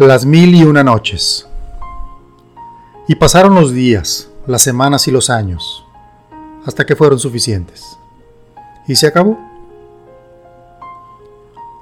Las 0.00 0.24
mil 0.24 0.54
y 0.54 0.64
una 0.64 0.82
noches. 0.82 1.46
Y 3.06 3.16
pasaron 3.16 3.54
los 3.54 3.74
días, 3.74 4.30
las 4.46 4.62
semanas 4.62 5.06
y 5.08 5.10
los 5.10 5.28
años, 5.28 5.84
hasta 6.64 6.86
que 6.86 6.96
fueron 6.96 7.18
suficientes. 7.18 7.98
Y 8.88 8.96
se 8.96 9.08
acabó. 9.08 9.38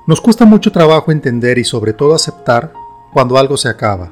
Nos 0.08 0.20
cuesta 0.20 0.44
mucho 0.44 0.72
trabajo 0.72 1.12
entender 1.12 1.58
y 1.58 1.64
sobre 1.64 1.92
todo 1.92 2.12
aceptar 2.12 2.72
cuando 3.12 3.38
algo 3.38 3.56
se 3.56 3.68
acaba. 3.68 4.10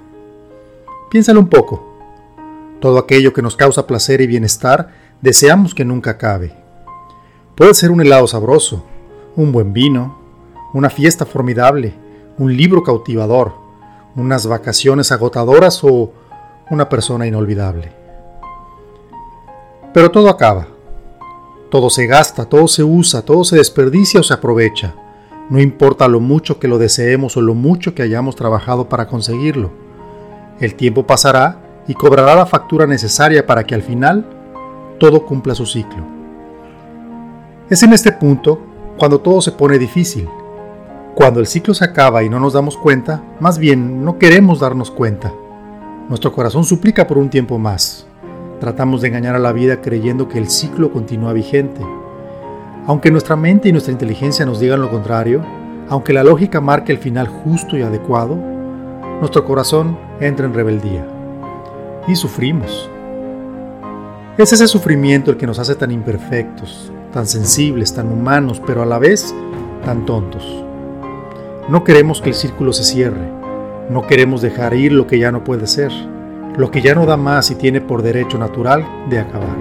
Piénsalo 1.11 1.41
un 1.41 1.49
poco. 1.49 1.85
Todo 2.81 2.99
aquello 2.99 3.33
que 3.33 3.43
nos 3.43 3.57
causa 3.57 3.89
placer 3.89 4.21
y 4.21 4.29
bienestar 4.29 4.89
deseamos 5.21 5.75
que 5.75 5.85
nunca 5.85 6.13
acabe. 6.13 6.55
Puede 7.57 7.75
ser 7.75 7.91
un 7.91 8.01
helado 8.01 8.29
sabroso, 8.29 8.85
un 9.35 9.51
buen 9.51 9.73
vino, 9.73 10.17
una 10.75 10.91
fiesta 10.91 11.27
formidable, 11.27 11.93
un 12.39 12.57
libro 12.57 12.85
cautivador, 12.85 13.66
unas 14.17 14.47
vacaciones 14.47 15.13
agotadoras 15.13 15.85
o 15.85 16.13
una 16.71 16.89
persona 16.89 17.27
inolvidable. 17.27 17.93
Pero 19.93 20.11
todo 20.11 20.29
acaba. 20.29 20.69
Todo 21.71 21.91
se 21.91 22.07
gasta, 22.07 22.47
todo 22.47 22.67
se 22.69 22.83
usa, 22.83 23.23
todo 23.23 23.45
se 23.45 23.57
desperdicia 23.57 24.21
o 24.21 24.23
se 24.23 24.35
aprovecha. 24.35 24.95
No 25.51 25.61
importa 25.61 26.09
lo 26.09 26.21
mucho 26.21 26.59
que 26.59 26.69
lo 26.69 26.79
deseemos 26.79 27.37
o 27.37 27.41
lo 27.41 27.55
mucho 27.55 27.95
que 27.95 28.03
hayamos 28.03 28.37
trabajado 28.37 28.89
para 28.89 29.07
conseguirlo. 29.07 29.71
El 30.61 30.75
tiempo 30.75 31.07
pasará 31.07 31.61
y 31.87 31.95
cobrará 31.95 32.35
la 32.35 32.47
factura 32.47 32.87
necesaria 32.87 33.47
para 33.47 33.65
que 33.65 33.75
al 33.75 33.83
final 33.83 34.27
todo 34.99 35.25
cumpla 35.25 35.55
su 35.55 35.67
ciclo. 35.67 36.05
Es 37.69 37.83
en 37.83 37.93
este 37.93 38.13
punto 38.13 38.61
cuando 38.97 39.21
todo 39.21 39.41
se 39.43 39.53
pone 39.53 39.79
difícil 39.79 40.29
cuando 41.17 41.41
el 41.41 41.47
ciclo 41.47 41.73
se 41.73 41.83
acaba 41.83 42.23
y 42.25 42.29
no 42.29 42.39
nos 42.39 42.53
damos 42.53 42.77
cuenta, 42.77 43.23
más 43.41 43.57
bien 43.59 44.05
no 44.05 44.19
queremos 44.19 44.61
darnos 44.61 44.91
cuenta. 44.91 45.33
Nuestro 46.11 46.31
corazón 46.31 46.65
suplica 46.65 47.07
por 47.07 47.17
un 47.17 47.31
tiempo 47.31 47.59
más. 47.59 48.07
Tratamos 48.61 49.01
de 49.01 49.09
engañar 49.09 49.35
a 49.35 49.39
la 49.39 49.53
vida 49.53 49.81
creyendo 49.81 50.29
que 50.29 50.37
el 50.37 50.51
ciclo 50.51 50.93
continúa 50.93 51.33
vigente. 51.33 51.81
Aunque 52.87 53.11
nuestra 53.11 53.35
mente 53.35 53.71
y 53.71 53.73
nuestra 53.73 53.93
inteligencia 53.93 54.45
nos 54.45 54.61
digan 54.61 54.83
lo 54.83 54.91
contrario, 54.91 55.41
aunque 55.89 56.13
la 56.13 56.23
lógica 56.23 56.61
marque 56.61 56.93
el 56.93 56.99
final 56.99 57.29
justo 57.29 57.79
y 57.79 57.83
adecuado, 57.83 58.37
nuestro 59.19 59.47
corazón 59.47 59.99
entra 60.21 60.45
en 60.45 60.53
rebeldía. 60.53 61.07
Y 62.07 62.15
sufrimos. 62.15 62.91
Es 64.37 64.53
ese 64.53 64.69
sufrimiento 64.69 65.31
el 65.31 65.39
que 65.39 65.47
nos 65.47 65.59
hace 65.59 65.77
tan 65.77 65.91
imperfectos, 65.93 66.93
tan 67.11 67.27
sensibles, 67.27 67.95
tan 67.95 68.13
humanos, 68.13 68.61
pero 68.67 68.83
a 68.83 68.87
la 68.87 68.99
vez 68.99 69.35
tan 69.83 70.05
tontos. 70.05 70.66
No 71.69 71.83
queremos 71.83 72.21
que 72.21 72.29
el 72.29 72.37
círculo 72.37 72.73
se 72.73 72.85
cierre, 72.85 73.29
no 73.91 74.07
queremos 74.07 74.41
dejar 74.41 74.73
ir 74.75 74.93
lo 74.93 75.09
que 75.09 75.19
ya 75.19 75.33
no 75.33 75.43
puede 75.43 75.67
ser, 75.67 75.91
lo 76.57 76.71
que 76.71 76.81
ya 76.81 76.95
no 76.95 77.07
da 77.07 77.17
más 77.17 77.51
y 77.51 77.57
tiene 77.57 77.81
por 77.81 78.03
derecho 78.03 78.39
natural 78.39 78.87
de 79.11 79.19
acabar. 79.19 79.57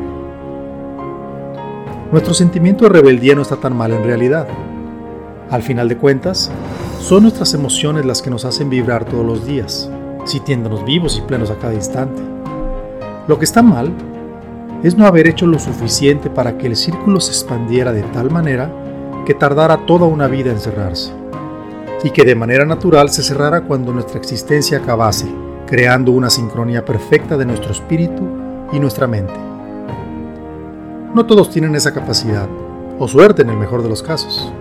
Nuestro 2.12 2.36
sentimiento 2.36 2.84
de 2.84 2.92
rebeldía 2.92 3.34
no 3.34 3.42
está 3.42 3.56
tan 3.56 3.76
mal 3.76 3.92
en 3.92 4.04
realidad. 4.04 4.48
Al 5.50 5.64
final 5.64 5.90
de 5.90 5.98
cuentas, 5.98 6.52
son 7.02 7.24
nuestras 7.24 7.56
emociones 7.56 8.06
las 8.06 8.22
que 8.22 8.30
nos 8.30 8.46
hacen 8.46 8.70
vibrar 8.70 9.06
todos 9.06 9.26
los 9.26 9.44
días, 9.44 9.90
sintiéndonos 10.26 10.86
vivos 10.86 11.18
y 11.18 11.22
plenos 11.22 11.50
a 11.50 11.56
cada 11.56 11.74
instante. 11.74 12.22
Lo 13.28 13.40
que 13.40 13.46
está 13.46 13.64
mal 13.64 13.92
es 14.84 14.96
no 14.96 15.08
haber 15.08 15.26
hecho 15.26 15.48
lo 15.48 15.58
suficiente 15.58 16.30
para 16.30 16.56
que 16.60 16.68
el 16.68 16.76
círculo 16.76 17.20
se 17.20 17.32
expandiera 17.32 17.92
de 17.92 18.04
tal 18.04 18.30
manera 18.30 18.72
que 19.26 19.34
tardara 19.34 19.88
toda 19.88 20.06
una 20.06 20.28
vida 20.28 20.52
en 20.52 20.60
cerrarse 20.60 21.25
y 22.06 22.12
que 22.12 22.24
de 22.24 22.36
manera 22.36 22.66
natural 22.66 23.10
se 23.10 23.24
cerrara 23.24 23.62
cuando 23.62 23.92
nuestra 23.92 24.20
existencia 24.20 24.78
acabase, 24.78 25.26
creando 25.66 26.12
una 26.12 26.30
sincronía 26.30 26.86
perfecta 26.86 27.36
de 27.36 27.48
nuestro 27.48 27.72
espíritu 27.72 28.22
y 28.72 28.80
nuestra 28.80 29.08
mente. 29.08 29.34
No 31.16 31.26
todos 31.26 31.50
tienen 31.50 31.74
esa 31.74 31.96
capacidad, 31.96 32.48
o 33.00 33.08
suerte 33.08 33.42
en 33.42 33.50
el 33.50 33.58
mejor 33.58 33.82
de 33.82 33.90
los 33.90 34.04
casos. 34.04 34.54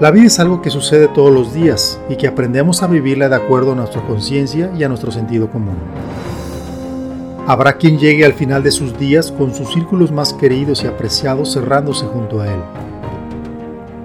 La 0.00 0.10
vida 0.10 0.24
es 0.24 0.40
algo 0.40 0.62
que 0.62 0.70
sucede 0.70 1.06
todos 1.08 1.30
los 1.30 1.52
días 1.52 2.00
y 2.08 2.16
que 2.16 2.28
aprendemos 2.28 2.82
a 2.82 2.86
vivirla 2.86 3.28
de 3.28 3.36
acuerdo 3.36 3.72
a 3.72 3.76
nuestra 3.76 4.00
conciencia 4.06 4.72
y 4.74 4.84
a 4.84 4.88
nuestro 4.88 5.12
sentido 5.12 5.50
común. 5.50 5.76
Habrá 7.46 7.74
quien 7.74 7.98
llegue 7.98 8.24
al 8.24 8.32
final 8.32 8.62
de 8.62 8.70
sus 8.70 8.98
días 8.98 9.30
con 9.30 9.54
sus 9.54 9.70
círculos 9.70 10.10
más 10.10 10.32
queridos 10.32 10.82
y 10.82 10.86
apreciados 10.86 11.52
cerrándose 11.52 12.06
junto 12.06 12.40
a 12.40 12.46
él 12.46 12.60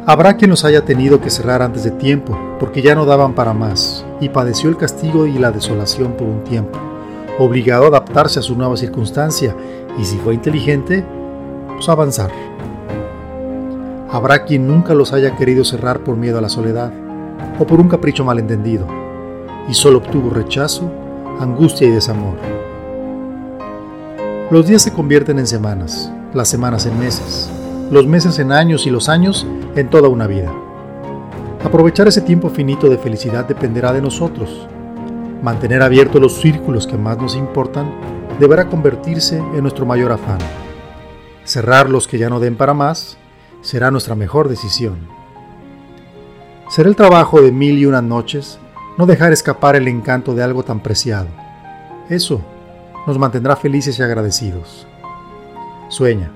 Habrá 0.10 0.38
quien 0.38 0.50
los 0.50 0.66
haya 0.66 0.86
tenido 0.86 1.22
que 1.22 1.30
cerrar 1.30 1.62
antes 1.62 1.84
de 1.84 1.92
tiempo, 1.92 2.36
porque 2.60 2.82
ya 2.82 2.96
no 2.96 3.06
daban 3.06 3.36
para 3.36 3.54
más, 3.54 4.04
y 4.20 4.30
padeció 4.30 4.68
el 4.68 4.76
castigo 4.76 5.28
y 5.28 5.34
la 5.34 5.52
desolación 5.52 6.14
por 6.14 6.26
un 6.26 6.44
tiempo, 6.44 6.80
obligado 7.38 7.84
a 7.84 7.90
adaptarse 7.90 8.40
a 8.40 8.42
su 8.42 8.56
nueva 8.56 8.76
circunstancia, 8.76 9.56
y 10.00 10.06
si 10.06 10.18
fue 10.18 10.34
inteligente, 10.34 11.06
pues 11.76 11.88
avanzar. 11.90 12.32
Habrá 14.10 14.46
quien 14.46 14.68
nunca 14.68 14.96
los 14.96 15.14
haya 15.14 15.36
querido 15.36 15.64
cerrar 15.64 16.00
por 16.00 16.18
miedo 16.18 16.40
a 16.40 16.42
la 16.42 16.50
soledad, 16.50 16.92
o 17.60 17.68
por 17.68 17.80
un 17.80 17.88
capricho 17.88 18.26
malentendido, 18.26 18.88
y 19.70 19.76
solo 19.76 20.00
obtuvo 20.00 20.32
rechazo, 20.32 20.92
angustia 21.40 21.88
y 21.88 21.92
desamor. 21.92 22.34
Los 24.50 24.66
días 24.66 24.82
se 24.82 24.92
convierten 24.92 25.38
en 25.38 25.46
semanas, 25.46 26.12
las 26.34 26.48
semanas 26.48 26.88
en 26.88 26.98
meses, 27.00 27.52
los 27.92 28.06
meses 28.06 28.38
en 28.40 28.52
años 28.52 28.86
y 28.86 28.92
los 28.92 29.10
años 29.10 29.48
en 29.76 29.90
toda 29.90 30.10
una 30.10 30.28
vida. 30.28 30.52
Aprovechar 31.64 32.08
ese 32.08 32.22
tiempo 32.22 32.50
finito 32.50 32.88
de 32.88 32.98
felicidad 32.98 33.46
dependerá 33.46 33.92
de 33.94 34.02
nosotros. 34.02 34.68
Mantener 35.42 35.82
abiertos 35.82 36.22
los 36.22 36.40
círculos 36.40 36.86
que 36.86 36.98
más 36.98 37.18
nos 37.18 37.36
importan 37.36 37.92
deberá 38.40 38.68
convertirse 38.68 39.38
en 39.38 39.62
nuestro 39.62 39.86
mayor 39.86 40.12
afán. 40.12 40.38
Cerrar 41.44 41.90
los 41.90 42.08
que 42.08 42.18
ya 42.18 42.30
no 42.30 42.40
den 42.40 42.56
para 42.56 42.74
más 42.74 43.18
será 43.62 43.90
nuestra 43.92 44.16
mejor 44.16 44.50
decisión. 44.50 45.08
Será 46.70 46.90
el 46.90 46.96
trabajo 46.96 47.42
de 47.42 47.52
mil 47.52 47.80
y 47.80 47.86
una 47.86 48.02
noches 48.02 48.60
no 48.98 49.08
dejar 49.08 49.34
escapar 49.34 49.76
el 49.76 49.88
encanto 49.88 50.36
de 50.36 50.44
algo 50.44 50.64
tan 50.64 50.82
preciado. 50.82 51.28
Eso 52.10 52.42
nos 53.08 53.18
mantendrá 53.18 53.56
felices 53.56 53.98
y 53.98 54.04
agradecidos. 54.04 54.88
Sueña, 55.90 56.32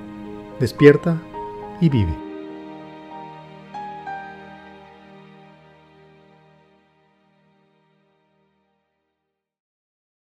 despierta 0.60 1.18
y 1.84 1.90
vive. 1.90 2.23